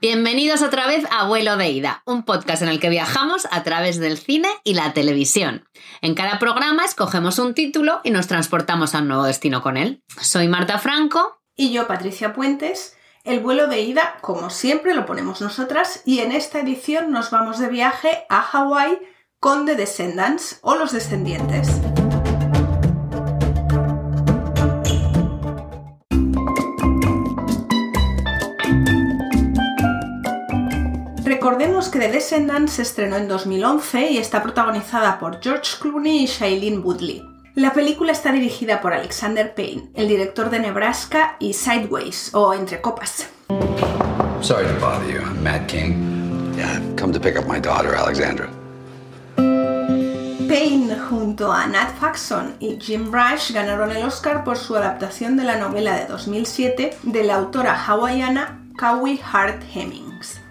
[0.00, 3.98] Bienvenidos otra vez a Vuelo de Ida, un podcast en el que viajamos a través
[3.98, 5.68] del cine y la televisión.
[6.02, 10.04] En cada programa escogemos un título y nos transportamos a un nuevo destino con él.
[10.20, 11.40] Soy Marta Franco.
[11.56, 12.96] Y yo, Patricia Puentes.
[13.24, 17.58] El vuelo de ida, como siempre, lo ponemos nosotras y en esta edición nos vamos
[17.58, 19.00] de viaje a Hawái
[19.40, 21.68] con The Descendants o Los Descendientes.
[31.48, 36.26] Recordemos que The Descendants se estrenó en 2011 y está protagonizada por George Clooney y
[36.26, 37.26] Shailene Woodley.
[37.54, 42.82] La película está dirigida por Alexander Payne, el director de Nebraska y Sideways, o Entre
[42.82, 43.30] Copas.
[44.42, 45.22] Sorry to bother you.
[45.22, 46.52] I'm Matt King.
[46.54, 48.50] Yeah, come to pick up my daughter, Alexandra.
[49.36, 55.44] Payne, junto a Nat Faxon y Jim Rush, ganaron el Oscar por su adaptación de
[55.44, 60.42] la novela de 2007 de la autora hawaiana Kawi Hart Hemmings.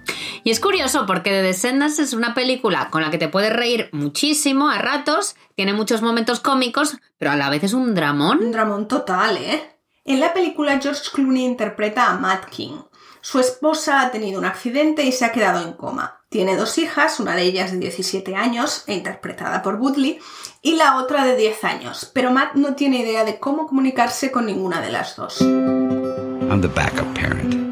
[0.47, 3.89] Y es curioso porque The Descendants es una película con la que te puedes reír
[3.91, 8.37] muchísimo a ratos, tiene muchos momentos cómicos, pero a la vez es un dramón.
[8.37, 9.75] Un dramón total, ¿eh?
[10.05, 12.77] En la película George Clooney interpreta a Matt King.
[13.19, 16.21] Su esposa ha tenido un accidente y se ha quedado en coma.
[16.29, 20.17] Tiene dos hijas, una de ellas de 17 años, e interpretada por Woodley,
[20.61, 24.45] y la otra de 10 años, pero Matt no tiene idea de cómo comunicarse con
[24.45, 25.41] ninguna de las dos.
[25.41, 27.66] I'm the backup parent.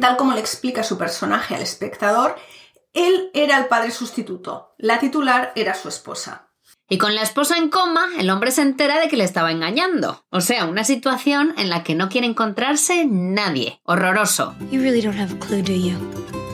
[0.00, 2.36] Tal como le explica su personaje al espectador,
[2.92, 6.46] él era el padre sustituto, la titular era su esposa.
[6.88, 10.24] Y con la esposa en coma, el hombre se entera de que le estaba engañando.
[10.30, 13.80] O sea, una situación en la que no quiere encontrarse nadie.
[13.82, 14.54] Horroroso.
[14.70, 16.45] You really don't have a clue, do you?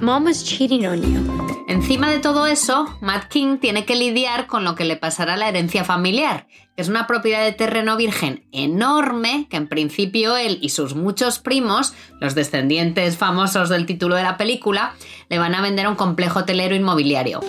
[0.00, 1.46] Mom was cheating on you.
[1.68, 5.36] Encima de todo eso, Matt King tiene que lidiar con lo que le pasará a
[5.36, 10.58] la herencia familiar, que es una propiedad de terreno virgen enorme que en principio él
[10.62, 14.94] y sus muchos primos, los descendientes famosos del título de la película,
[15.28, 17.40] le van a vender a un complejo hotelero inmobiliario.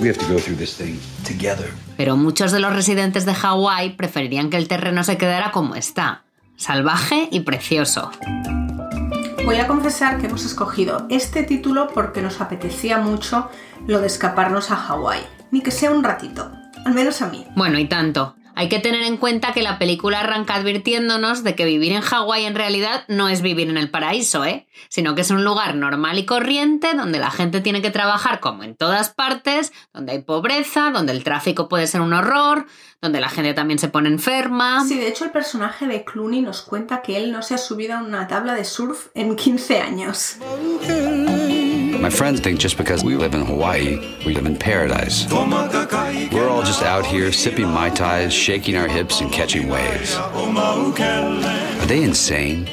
[1.95, 6.23] Pero muchos de los residentes de Hawái preferirían que el terreno se quedara como está,
[6.55, 8.11] salvaje y precioso.
[9.47, 13.49] Voy a confesar que hemos escogido este título porque nos apetecía mucho
[13.87, 15.21] lo de escaparnos a Hawái,
[15.51, 16.51] ni que sea un ratito,
[16.85, 17.47] al menos a mí.
[17.55, 18.35] Bueno, y tanto.
[18.57, 22.45] Hay que tener en cuenta que la película arranca advirtiéndonos de que vivir en Hawái
[22.45, 24.67] en realidad no es vivir en el paraíso, ¿eh?
[24.89, 28.63] Sino que es un lugar normal y corriente donde la gente tiene que trabajar como
[28.63, 32.65] en todas partes, donde hay pobreza, donde el tráfico puede ser un horror,
[32.99, 34.83] donde la gente también se pone enferma.
[34.87, 37.93] Sí, de hecho el personaje de Clooney nos cuenta que él no se ha subido
[37.93, 40.37] a una tabla de surf en 15 años.
[42.07, 45.27] My friends think just because we live in Hawaii, we live in paradise.
[45.29, 50.15] We're all just out here sipping Mai Tais, shaking our hips, and catching waves.
[50.15, 52.65] Are they insane?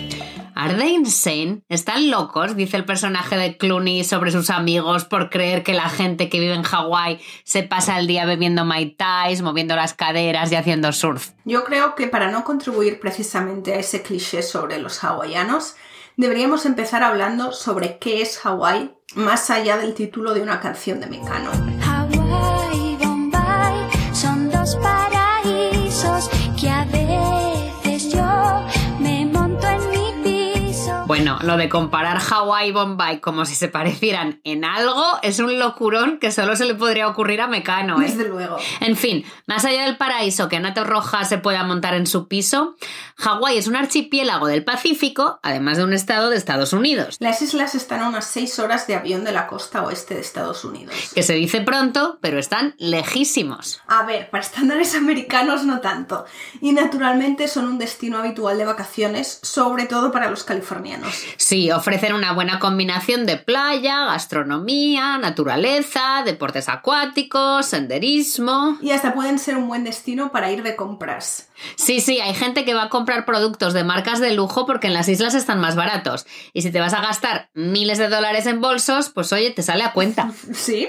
[0.55, 1.65] ¿Are they insane?
[1.69, 2.55] ¿Están locos?
[2.55, 6.55] Dice el personaje de Clooney sobre sus amigos por creer que la gente que vive
[6.55, 11.33] en Hawái se pasa el día bebiendo Mai Tais, moviendo las caderas y haciendo surf.
[11.45, 15.75] Yo creo que para no contribuir precisamente a ese cliché sobre los hawaianos,
[16.17, 21.07] deberíamos empezar hablando sobre qué es Hawái más allá del título de una canción de
[21.07, 21.74] Mecano.
[31.45, 36.19] Lo de comparar Hawái y Bombay como si se parecieran en algo es un locurón
[36.19, 38.01] que solo se le podría ocurrir a Mecano.
[38.01, 38.07] ¿eh?
[38.07, 38.57] Desde luego.
[38.81, 42.77] En fin, más allá del paraíso que Nato Roja se pueda montar en su piso,
[43.17, 47.17] Hawái es un archipiélago del Pacífico, además de un estado de Estados Unidos.
[47.21, 50.65] Las islas están a unas 6 horas de avión de la costa oeste de Estados
[50.65, 50.95] Unidos.
[51.15, 53.83] Que se dice pronto, pero están lejísimos.
[53.87, 56.25] A ver, para estándares americanos no tanto.
[56.61, 61.15] Y naturalmente son un destino habitual de vacaciones, sobre todo para los californianos.
[61.37, 68.79] Sí, ofrecen una buena combinación de playa, gastronomía, naturaleza, deportes acuáticos, senderismo.
[68.81, 71.49] Y hasta pueden ser un buen destino para ir de compras.
[71.77, 74.95] Sí, sí, hay gente que va a comprar productos de marcas de lujo porque en
[74.95, 76.27] las islas están más baratos.
[76.53, 79.85] Y si te vas a gastar miles de dólares en bolsos, pues oye, te sale
[79.85, 80.31] a cuenta.
[80.55, 80.89] Sí.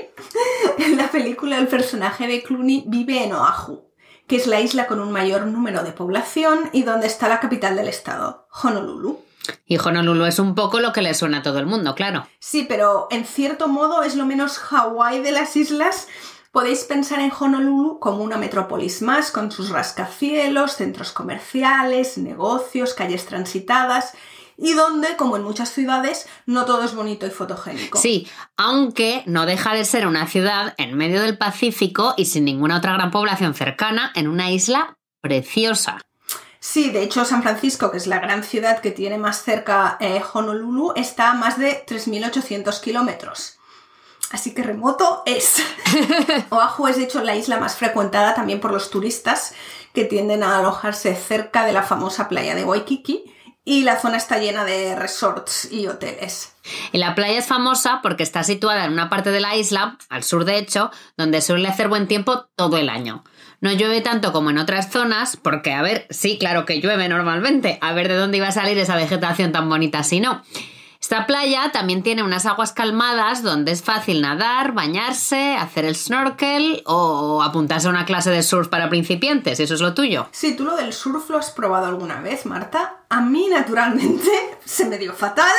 [0.77, 3.91] En la película el personaje de Clooney vive en Oahu,
[4.27, 7.75] que es la isla con un mayor número de población y donde está la capital
[7.75, 9.24] del estado, Honolulu.
[9.65, 12.27] Y Honolulu es un poco lo que le suena a todo el mundo, claro.
[12.39, 16.07] Sí, pero en cierto modo es lo menos Hawái de las islas.
[16.51, 23.25] Podéis pensar en Honolulu como una metrópolis más, con sus rascacielos, centros comerciales, negocios, calles
[23.25, 24.13] transitadas,
[24.57, 27.97] y donde, como en muchas ciudades, no todo es bonito y fotogénico.
[27.97, 32.77] Sí, aunque no deja de ser una ciudad en medio del Pacífico y sin ninguna
[32.77, 35.99] otra gran población cercana en una isla preciosa.
[36.67, 40.19] Sí, de hecho San Francisco, que es la gran ciudad que tiene más cerca eh,
[40.33, 43.59] Honolulu, está a más de 3.800 kilómetros.
[44.31, 45.63] Así que remoto es.
[46.49, 49.53] Oahu es de hecho la isla más frecuentada también por los turistas
[49.93, 53.23] que tienden a alojarse cerca de la famosa playa de Waikiki
[53.63, 56.55] y la zona está llena de resorts y hoteles.
[56.91, 60.23] Y la playa es famosa porque está situada en una parte de la isla, al
[60.23, 63.23] sur de hecho, donde suele hacer buen tiempo todo el año.
[63.65, 67.79] No llueve tanto como en otras zonas, porque, a ver, sí, claro que llueve normalmente,
[67.81, 70.43] a ver de dónde iba a salir esa vegetación tan bonita si no.
[71.01, 76.83] Esta playa también tiene unas aguas calmadas donde es fácil nadar, bañarse, hacer el snorkel
[76.85, 80.27] o apuntarse a una clase de surf para principiantes, eso es lo tuyo.
[80.31, 83.04] Sí, tú lo del surf lo has probado alguna vez, Marta.
[83.09, 84.29] A mí, naturalmente,
[84.65, 85.53] se me dio fatal.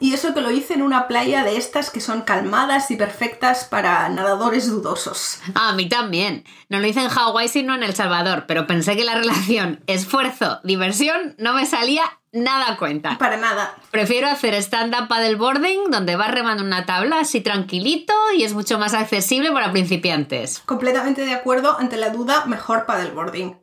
[0.00, 3.64] Y eso que lo hice en una playa de estas que son calmadas y perfectas
[3.64, 5.40] para nadadores dudosos.
[5.54, 6.44] A mí también.
[6.68, 11.36] No lo hice en Hawái sino en El Salvador, pero pensé que la relación esfuerzo-diversión
[11.38, 13.16] no me salía nada a cuenta.
[13.18, 13.76] Para nada.
[13.90, 18.94] Prefiero hacer stand-up paddleboarding donde vas remando una tabla así tranquilito y es mucho más
[18.94, 20.60] accesible para principiantes.
[20.60, 23.56] Completamente de acuerdo, ante la duda, mejor paddleboarding.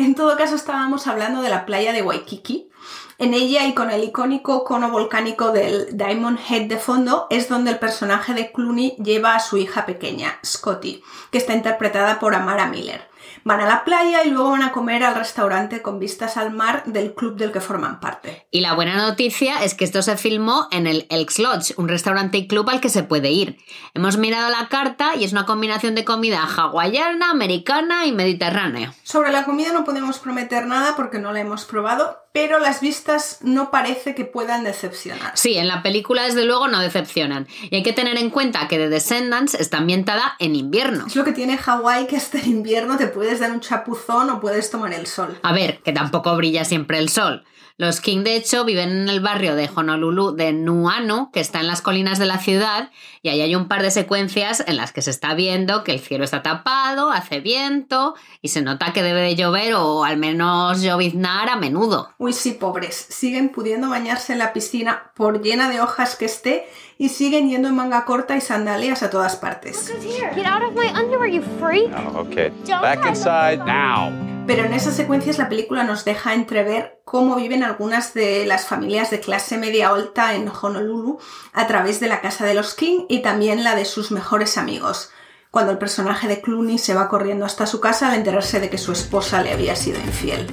[0.00, 2.70] En todo caso, estábamos hablando de la playa de Waikiki.
[3.18, 7.72] En ella y con el icónico cono volcánico del Diamond Head de fondo es donde
[7.72, 12.66] el personaje de Clooney lleva a su hija pequeña, Scotty, que está interpretada por Amara
[12.68, 13.09] Miller.
[13.44, 16.84] Van a la playa y luego van a comer al restaurante con vistas al mar
[16.86, 18.46] del club del que forman parte.
[18.50, 22.38] Y la buena noticia es que esto se filmó en el Elks Lodge, un restaurante
[22.38, 23.58] y club al que se puede ir.
[23.94, 28.94] Hemos mirado la carta y es una combinación de comida hawaiana, americana y mediterránea.
[29.02, 33.38] Sobre la comida no podemos prometer nada porque no la hemos probado, pero las vistas
[33.42, 35.32] no parece que puedan decepcionar.
[35.34, 37.48] Sí, en la película desde luego no decepcionan.
[37.70, 41.06] Y hay que tener en cuenta que The Descendants está ambientada en invierno.
[41.06, 44.40] Es lo que tiene Hawái, que hasta en invierno te puedes dar un chapuzón o
[44.40, 45.38] puedes tomar el sol.
[45.42, 47.44] A ver, que tampoco brilla siempre el sol.
[47.76, 51.66] Los King, de hecho, viven en el barrio de Honolulu de Nuanu, que está en
[51.66, 52.90] las colinas de la ciudad,
[53.22, 56.00] y ahí hay un par de secuencias en las que se está viendo que el
[56.00, 60.80] cielo está tapado, hace viento, y se nota que debe de llover o al menos
[60.80, 62.10] lloviznar a menudo.
[62.16, 62.94] Uy, sí, pobres.
[63.10, 66.66] Siguen pudiendo bañarse en la piscina por llena de hojas que esté
[67.00, 69.90] y siguen yendo en manga corta y sandalias a todas partes.
[70.34, 71.90] Get out of my underwear, you freak.
[71.96, 72.52] Oh, okay.
[72.68, 74.12] Back inside now.
[74.46, 79.10] Pero en esas secuencias la película nos deja entrever cómo viven algunas de las familias
[79.10, 81.18] de clase media alta en Honolulu
[81.52, 85.10] a través de la casa de los King y también la de sus mejores amigos.
[85.50, 88.78] Cuando el personaje de Clooney se va corriendo hasta su casa al enterarse de que
[88.78, 90.46] su esposa le había sido infiel.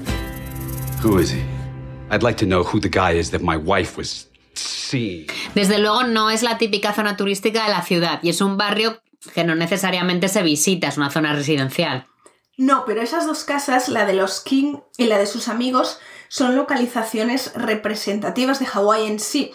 [1.04, 1.44] Who is he?
[2.12, 5.28] I'd like to know who the guy is that my wife was seeing.
[5.54, 9.02] Desde luego no es la típica zona turística de la ciudad y es un barrio
[9.34, 12.08] que no necesariamente se visita, es una zona residencial.
[12.58, 16.56] No, pero esas dos casas, la de los King y la de sus amigos, son
[16.56, 19.52] localizaciones representativas de Hawái en sí.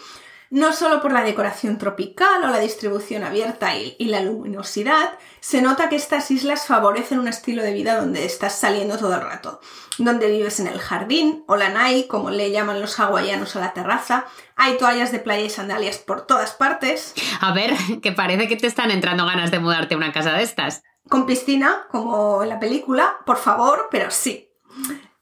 [0.51, 5.63] No solo por la decoración tropical o la distribución abierta y, y la luminosidad, se
[5.63, 9.61] nota que estas islas favorecen un estilo de vida donde estás saliendo todo el rato,
[9.97, 13.73] donde vives en el jardín o la nai, como le llaman los hawaianos a la
[13.73, 18.57] terraza, hay toallas de playa y sandalias por todas partes, A ver, que parece que
[18.57, 20.83] te están entrando ganas de mudarte a una casa de estas.
[21.09, 24.49] Con piscina, como en la película, por favor, pero sí.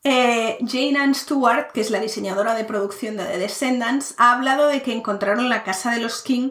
[0.03, 4.69] Eh, Jane Ann Stewart, que es la diseñadora de producción de The Descendants, ha hablado
[4.69, 6.51] de que encontraron la casa de los King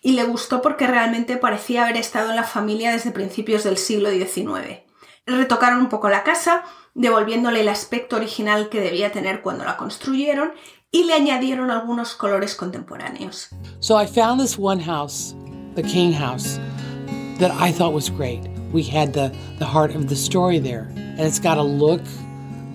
[0.00, 4.10] y le gustó porque realmente parecía haber estado en la familia desde principios del siglo
[4.10, 4.82] XIX.
[5.26, 6.62] Retocaron un poco la casa,
[6.94, 10.52] devolviéndole el aspecto original que debía tener cuando la construyeron
[10.90, 13.48] y le añadieron algunos colores contemporáneos.
[13.80, 15.34] So I found this one house,
[15.74, 16.58] the King House,
[17.38, 18.55] that I thought was great.
[18.72, 22.02] We had the, the heart of the story there, and it's got a look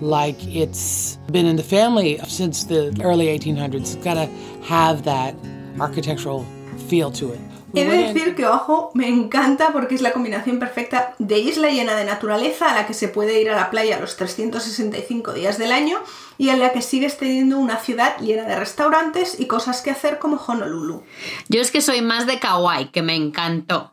[0.00, 3.74] like it's been in the family since the early 1800s.
[3.74, 4.26] It's got to
[4.64, 5.34] have that
[5.78, 6.44] architectural
[6.88, 7.40] feel to it.
[7.72, 11.70] We He de decir que, ojo, me encanta porque es la combinación perfecta de isla
[11.70, 15.56] llena de naturaleza a la que se puede ir a la playa los 365 días
[15.56, 15.98] del año
[16.36, 20.18] y en la que sigues teniendo una ciudad llena de restaurantes y cosas que hacer
[20.18, 21.02] como Honolulu.
[21.48, 23.91] Yo es que soy más de Kauai, que me encantó.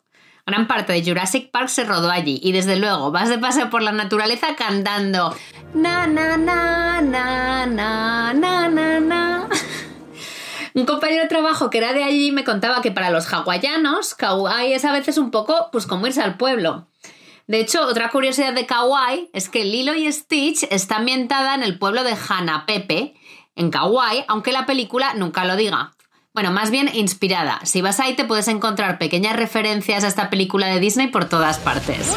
[0.49, 3.83] Gran parte de Jurassic Park se rodó allí y desde luego vas de paseo por
[3.83, 5.35] la naturaleza cantando
[5.75, 9.49] na na na na na na na na.
[10.73, 14.73] Un compañero de trabajo que era de allí me contaba que para los hawaianos Kauai
[14.73, 16.87] es a veces un poco pues como irse al pueblo.
[17.45, 21.77] De hecho, otra curiosidad de Kauai es que Lilo y Stitch está ambientada en el
[21.77, 23.13] pueblo de Hanapepe,
[23.55, 25.91] en Kauai, aunque la película nunca lo diga.
[26.33, 27.59] Bueno, más bien inspirada.
[27.65, 31.57] Si vas ahí te puedes encontrar pequeñas referencias a esta película de Disney por todas
[31.57, 32.13] partes.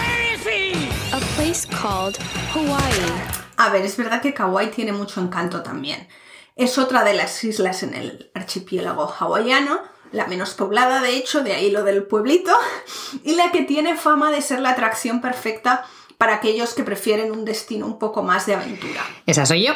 [1.13, 2.19] A place called
[2.55, 3.33] Hawaii.
[3.57, 6.09] A ver, es verdad que Kauai tiene mucho encanto también.
[6.57, 11.55] Es otra de las islas en el archipiélago hawaiano, la menos poblada de hecho, de
[11.55, 12.53] ahí lo del pueblito,
[13.25, 15.87] y la que tiene fama de ser la atracción perfecta
[16.23, 19.01] para aquellos que prefieren un destino un poco más de aventura.
[19.27, 19.73] Esa soy yo.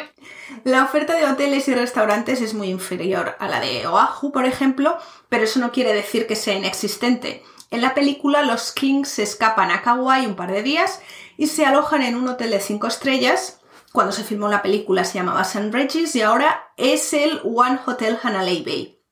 [0.63, 4.97] La oferta de hoteles y restaurantes es muy inferior a la de Oahu, por ejemplo,
[5.27, 7.43] pero eso no quiere decir que sea inexistente.
[7.69, 11.01] En la película los Kings se escapan a Kauai un par de días
[11.35, 13.59] y se alojan en un hotel de cinco estrellas.
[13.91, 15.69] Cuando se filmó la película se llamaba St.
[15.73, 19.03] Regis y ahora es el One Hotel Hanalei Bay.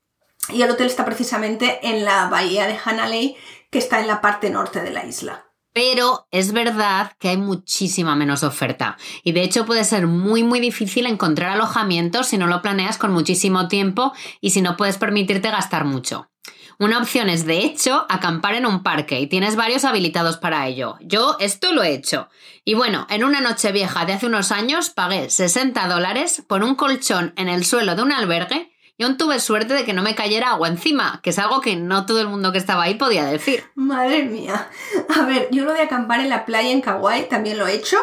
[0.54, 3.36] Y el hotel está precisamente en la bahía de Hanalei,
[3.72, 5.46] que está en la parte norte de la isla.
[5.76, 10.62] Pero es verdad que hay muchísima menos oferta y de hecho puede ser muy muy
[10.62, 15.52] difícil encontrar alojamiento si no lo planeas con muchísimo tiempo y si no puedes permitirte
[15.52, 16.32] gastar mucho.
[16.80, 20.96] Una opción es, de hecho, acampar en un parque y tienes varios habilitados para ello.
[21.02, 22.30] Yo esto lo he hecho.
[22.64, 26.76] Y bueno, en una noche vieja de hace unos años pagué 60 dólares por un
[26.76, 30.16] colchón en el suelo de un albergue y aún tuve suerte de que no me
[30.16, 33.26] cayera agua encima, que es algo que no todo el mundo que estaba ahí podía
[33.26, 33.64] decir.
[33.76, 34.70] Madre mía.
[35.16, 37.98] A ver, yo lo de acampar en la playa en Kauai también lo he hecho,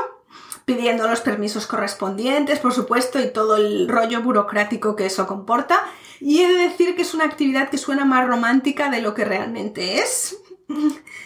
[0.65, 5.83] pidiendo los permisos correspondientes, por supuesto, y todo el rollo burocrático que eso comporta.
[6.21, 9.25] Y he de decir que es una actividad que suena más romántica de lo que
[9.25, 10.37] realmente es.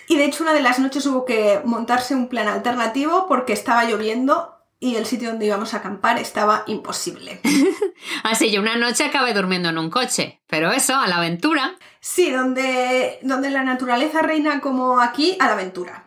[0.09, 3.85] Y de hecho una de las noches hubo que montarse un plan alternativo porque estaba
[3.85, 7.41] lloviendo y el sitio donde íbamos a acampar estaba imposible.
[8.23, 11.77] Así yo una noche acabé durmiendo en un coche, pero eso, a la aventura.
[12.01, 16.05] Sí, donde, donde la naturaleza reina como aquí, a la aventura.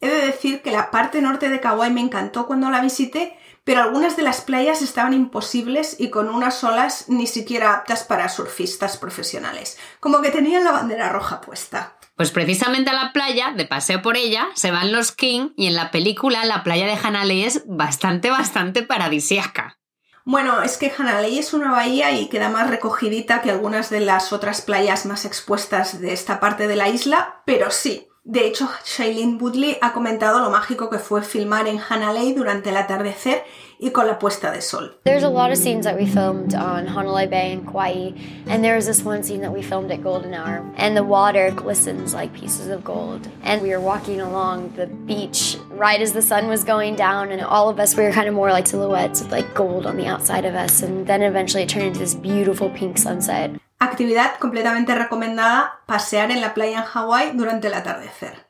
[0.00, 3.82] He de decir que la parte norte de Kauai me encantó cuando la visité, pero
[3.82, 8.96] algunas de las playas estaban imposibles y con unas olas ni siquiera aptas para surfistas
[8.96, 11.97] profesionales, como que tenían la bandera roja puesta.
[12.18, 15.76] Pues precisamente a la playa, de paseo por ella, se van los King y en
[15.76, 19.78] la película la playa de Hanalei es bastante, bastante paradisíaca.
[20.24, 24.32] Bueno, es que Hanalei es una bahía y queda más recogidita que algunas de las
[24.32, 28.08] otras playas más expuestas de esta parte de la isla, pero sí.
[28.24, 32.78] De hecho, Shailene Woodley ha comentado lo mágico que fue filmar en Hanalei durante el
[32.78, 33.44] atardecer
[33.80, 34.90] y con la puesta de sol.
[35.04, 38.12] There's a lot of scenes that we filmed on Honolulu Bay and Kauai,
[38.46, 41.50] and there was this one scene that we filmed at Golden Hour, and the water
[41.50, 43.28] glistens like pieces of gold.
[43.42, 47.42] And we were walking along the beach right as the sun was going down, and
[47.42, 50.06] all of us we were kind of more like silhouettes of like gold on the
[50.06, 53.50] outside of us, and then eventually it turned into this beautiful pink sunset.
[53.80, 58.47] Actividad completamente recomendada, pasear en la playa en Hawái durante el atardecer.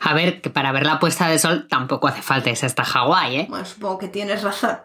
[0.00, 3.36] A ver, que para ver la puesta de sol tampoco hace falta irse hasta Hawái,
[3.36, 3.46] ¿eh?
[3.48, 4.78] Bueno, supongo que tienes razón.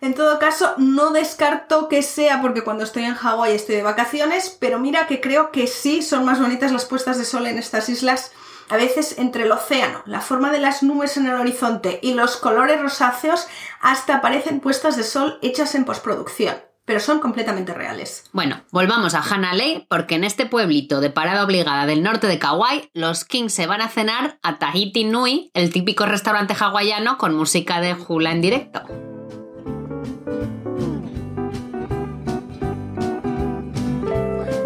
[0.00, 4.56] En todo caso, no descarto que sea porque cuando estoy en Hawái estoy de vacaciones,
[4.58, 7.88] pero mira que creo que sí son más bonitas las puestas de sol en estas
[7.88, 8.32] islas.
[8.68, 12.36] A veces entre el océano, la forma de las nubes en el horizonte y los
[12.36, 13.46] colores rosáceos
[13.80, 18.24] hasta parecen puestas de sol hechas en postproducción pero son completamente reales.
[18.32, 22.90] Bueno, volvamos a Hanalei porque en este pueblito de parada obligada del norte de Kauai,
[22.94, 27.80] los Kings se van a cenar a Tahiti Nui, el típico restaurante hawaiano con música
[27.80, 28.82] de hula en directo.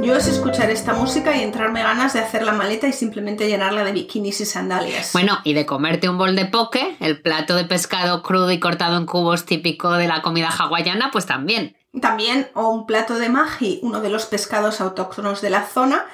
[0.07, 3.83] Yo es escuchar esta música y entrarme ganas de hacer la maleta y simplemente llenarla
[3.83, 5.13] de bikinis y sandalias.
[5.13, 8.99] Bueno, y de comerte un bol de poke, el plato de pescado crudo y cortado
[8.99, 11.77] en cubos típico de la comida hawaiana, pues también.
[12.01, 16.07] También, o un plato de maji, uno de los pescados autóctonos de la zona,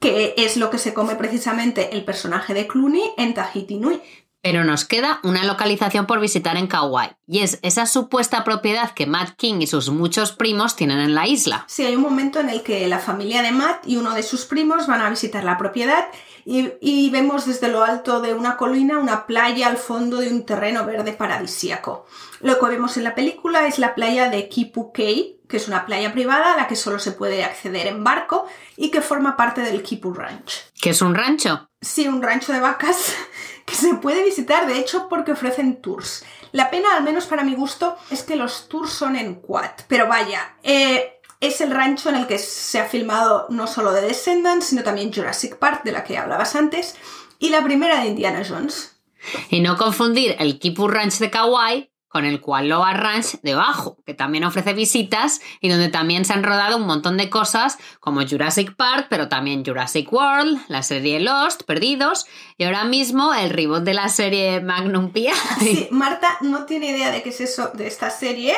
[0.00, 4.00] que es lo que se come precisamente el personaje de Clooney en Tahiti Nui.
[4.42, 9.06] Pero nos queda una localización por visitar en Kauai, y es esa supuesta propiedad que
[9.06, 11.64] Matt King y sus muchos primos tienen en la isla.
[11.68, 14.46] Sí, hay un momento en el que la familia de Matt y uno de sus
[14.46, 16.06] primos van a visitar la propiedad
[16.44, 20.86] y, vemos desde lo alto de una colina una playa al fondo de un terreno
[20.86, 22.06] verde paradisíaco.
[22.40, 25.84] Lo que vemos en la película es la playa de Kipu Kei, que es una
[25.84, 29.60] playa privada a la que solo se puede acceder en barco y que forma parte
[29.62, 30.70] del Kipu Ranch.
[30.80, 31.68] ¿Qué es un rancho?
[31.80, 33.14] Sí, un rancho de vacas
[33.66, 36.24] que se puede visitar, de hecho, porque ofrecen tours.
[36.52, 39.70] La pena, al menos para mi gusto, es que los tours son en quad.
[39.88, 44.02] Pero vaya, eh, es el rancho en el que se ha filmado no solo The
[44.02, 46.96] Descendants, sino también Jurassic Park, de la que hablabas antes,
[47.40, 49.00] y la primera de Indiana Jones.
[49.48, 54.42] Y no confundir el Kipu Ranch de Kauai con el Kualoa Ranch debajo, que también
[54.42, 59.06] ofrece visitas y donde también se han rodado un montón de cosas como Jurassic Park,
[59.08, 62.26] pero también Jurassic World, la serie Lost, Perdidos,
[62.58, 65.30] y ahora mismo el reboot de la serie Magnum P.I.
[65.60, 68.54] Sí, Marta no tiene idea de qué es eso de esta serie.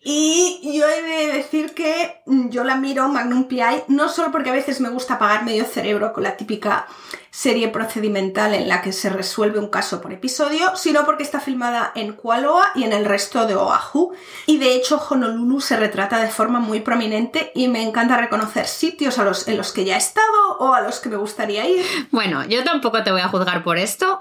[0.00, 3.84] Y yo he de decir que yo la miro Magnum P.I.
[3.88, 6.86] no solo porque a veces me gusta pagar medio cerebro con la típica
[7.30, 11.92] serie procedimental en la que se resuelve un caso por episodio, sino porque está filmada
[11.94, 14.12] en Kualoa y en el resto de Oahu.
[14.46, 19.18] Y de hecho Honolulu se retrata de forma muy prominente y me encanta reconocer sitios
[19.18, 21.84] a los, en los que ya he estado o a los que me gustaría ir.
[22.10, 24.20] Bueno, yo tampoco te voy a juzgar por esto,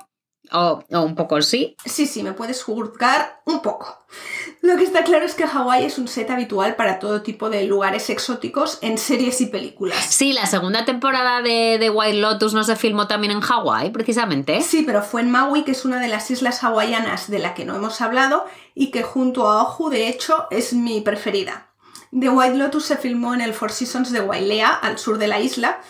[0.51, 1.75] o, o, un poco sí.
[1.85, 4.05] Sí, sí, me puedes juzgar un poco.
[4.61, 7.63] Lo que está claro es que Hawái es un set habitual para todo tipo de
[7.65, 10.03] lugares exóticos en series y películas.
[10.09, 14.61] Sí, la segunda temporada de, de White Lotus no se filmó también en Hawái, precisamente.
[14.61, 17.65] Sí, pero fue en Maui, que es una de las islas hawaianas de la que
[17.65, 21.67] no hemos hablado y que junto a Oahu, de hecho, es mi preferida.
[22.17, 25.39] The White Lotus se filmó en el Four Seasons de Wailea, al sur de la
[25.39, 25.81] isla,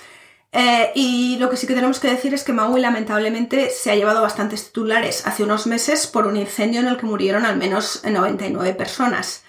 [0.52, 3.96] eh, y lo que sí que tenemos que decir es que Maui lamentablemente se ha
[3.96, 8.02] llevado bastantes titulares hace unos meses por un incendio en el que murieron al menos
[8.06, 9.44] 99 personas.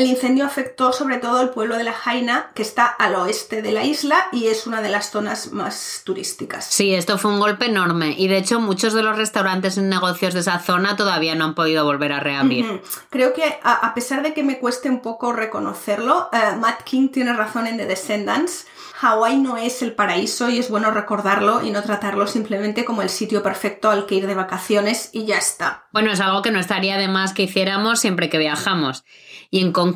[0.00, 3.70] El incendio afectó sobre todo el pueblo de La Jaina, que está al oeste de
[3.70, 6.64] la isla y es una de las zonas más turísticas.
[6.64, 10.32] Sí, esto fue un golpe enorme y de hecho muchos de los restaurantes y negocios
[10.32, 12.64] de esa zona todavía no han podido volver a reabrir.
[12.64, 12.80] Uh -huh.
[13.10, 17.10] Creo que a, a, pesar de que me cueste un poco reconocerlo, uh, Matt King
[17.10, 18.64] tiene razón en The Descendants.
[19.00, 23.08] Hawái no es el paraíso y es bueno recordarlo y no tratarlo simplemente como el
[23.08, 25.84] sitio perfecto al que ir de vacaciones y ya está.
[25.90, 29.04] Bueno, es algo que no estaría de más que hiciéramos siempre que viajamos.
[29.50, 29.89] Y en concreto,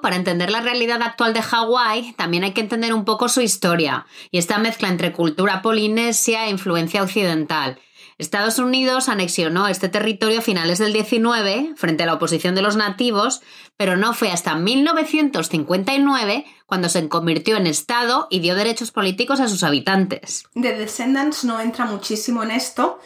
[0.00, 4.06] para entender la realidad actual de Hawái, también hay que entender un poco su historia
[4.30, 7.78] y esta mezcla entre cultura polinesia e influencia occidental.
[8.18, 12.76] Estados Unidos anexionó este territorio a finales del 19 frente a la oposición de los
[12.76, 13.40] nativos,
[13.76, 19.48] pero no fue hasta 1959 cuando se convirtió en Estado y dio derechos políticos a
[19.48, 20.44] sus habitantes.
[20.54, 23.00] The Descendants no entra muchísimo en esto,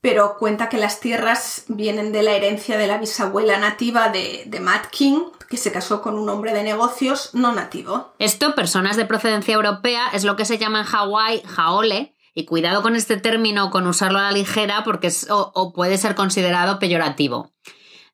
[0.00, 4.60] pero cuenta que las tierras vienen de la herencia de la bisabuela nativa de, de
[4.60, 8.12] Matt King, que se casó con un hombre de negocios no nativo.
[8.18, 12.82] Esto, personas de procedencia europea, es lo que se llama en Hawái jaole, y cuidado
[12.82, 17.50] con este término, con usarlo a la ligera, porque o, puede ser considerado peyorativo.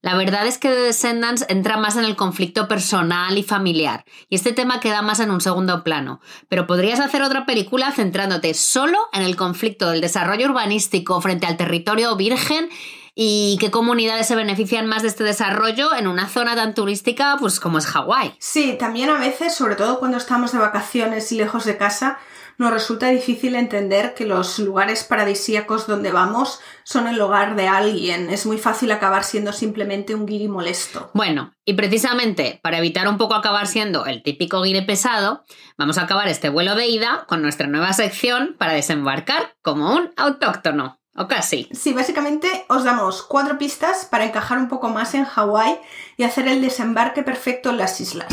[0.02, 4.34] La verdad es que The Descendants entra más en el conflicto personal y familiar, y
[4.34, 6.20] este tema queda más en un segundo plano.
[6.48, 11.56] Pero podrías hacer otra película centrándote solo en el conflicto del desarrollo urbanístico frente al
[11.56, 12.68] territorio virgen
[13.14, 17.60] y qué comunidades se benefician más de este desarrollo en una zona tan turística pues
[17.60, 18.34] como es Hawái.
[18.40, 22.18] Sí, también a veces, sobre todo cuando estamos de vacaciones y lejos de casa,
[22.62, 28.30] nos resulta difícil entender que los lugares paradisíacos donde vamos son el hogar de alguien.
[28.30, 31.10] Es muy fácil acabar siendo simplemente un guiri molesto.
[31.12, 35.42] Bueno, y precisamente para evitar un poco acabar siendo el típico guiri pesado,
[35.76, 40.12] vamos a acabar este vuelo de ida con nuestra nueva sección para desembarcar como un
[40.16, 41.00] autóctono.
[41.14, 41.68] O casi.
[41.72, 45.78] Sí, básicamente os damos cuatro pistas para encajar un poco más en Hawái
[46.16, 48.32] y hacer el desembarque perfecto en las islas.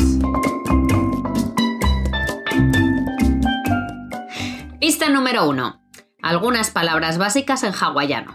[4.90, 5.80] Pista número uno.
[6.20, 8.34] Algunas palabras básicas en hawaiano.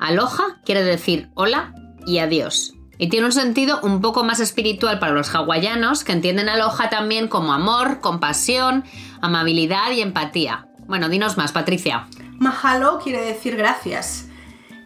[0.00, 2.74] Aloha quiere decir hola y adiós.
[2.98, 7.28] Y tiene un sentido un poco más espiritual para los hawaianos que entienden aloha también
[7.28, 8.82] como amor, compasión,
[9.20, 10.66] amabilidad y empatía.
[10.88, 12.08] Bueno, dinos más, Patricia.
[12.40, 14.26] Mahalo quiere decir gracias.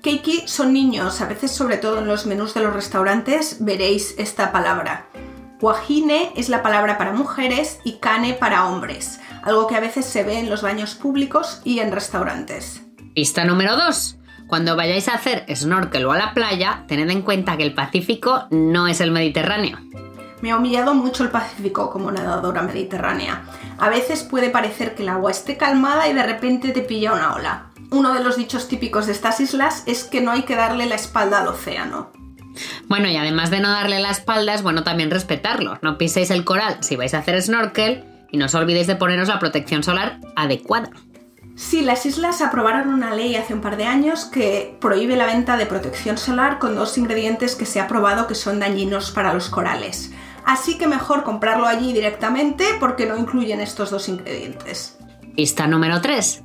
[0.03, 4.53] Keiki son niños, a veces sobre todo en los menús de los restaurantes veréis esta
[4.53, 5.07] palabra.
[5.63, 10.23] Wahine es la palabra para mujeres y kane para hombres, algo que a veces se
[10.25, 12.83] ve en los baños públicos y en restaurantes.
[13.15, 14.17] Pista número 2.
[14.47, 18.47] Cuando vayáis a hacer snorkel o a la playa, tened en cuenta que el Pacífico
[18.51, 19.79] no es el Mediterráneo.
[20.41, 23.45] Me ha humillado mucho el Pacífico como nadadora mediterránea.
[23.79, 27.35] A veces puede parecer que el agua esté calmada y de repente te pilla una
[27.35, 27.67] ola.
[27.91, 30.95] Uno de los dichos típicos de estas islas es que no hay que darle la
[30.95, 32.11] espalda al océano.
[32.89, 35.79] Bueno, y además de no darle la espalda, es bueno también respetarlo.
[35.83, 39.29] No piséis el coral si vais a hacer snorkel y no os olvidéis de poneros
[39.29, 40.91] la protección solar adecuada.
[41.57, 45.57] Sí, las islas aprobaron una ley hace un par de años que prohíbe la venta
[45.57, 49.51] de protección solar con dos ingredientes que se ha probado que son dañinos para los
[49.51, 50.11] corales.
[50.47, 54.97] Así que mejor comprarlo allí directamente porque no incluyen estos dos ingredientes.
[55.37, 56.43] Pista número 3.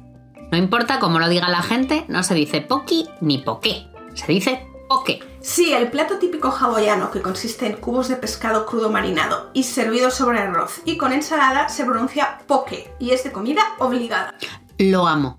[0.51, 3.87] No importa cómo lo diga la gente, no se dice poki ni poké.
[4.13, 5.19] Se dice poke.
[5.41, 10.11] Sí, el plato típico hawaiano que consiste en cubos de pescado crudo marinado y servido
[10.11, 14.33] sobre arroz y con ensalada se pronuncia poke y es de comida obligada.
[14.77, 15.37] Lo amo.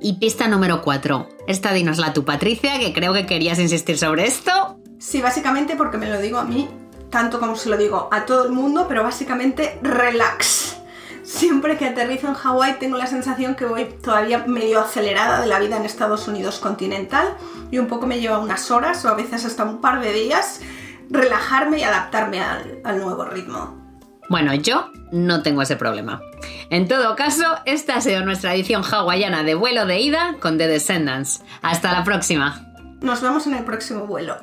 [0.00, 1.28] Y pista número 4.
[1.46, 4.78] Esta dinosla tu Patricia, que creo que querías insistir sobre esto.
[4.98, 6.68] Sí, básicamente porque me lo digo a mí,
[7.10, 10.77] tanto como se lo digo a todo el mundo, pero básicamente relax.
[11.28, 15.58] Siempre que aterrizo en Hawái tengo la sensación que voy todavía medio acelerada de la
[15.58, 17.36] vida en Estados Unidos continental
[17.70, 20.62] y un poco me lleva unas horas o a veces hasta un par de días
[21.10, 23.76] relajarme y adaptarme al, al nuevo ritmo.
[24.30, 26.22] Bueno, yo no tengo ese problema.
[26.70, 30.66] En todo caso, esta ha sido nuestra edición hawaiana de vuelo de ida con The
[30.66, 31.42] Descendants.
[31.60, 32.72] Hasta la próxima.
[33.02, 34.38] Nos vemos en el próximo vuelo.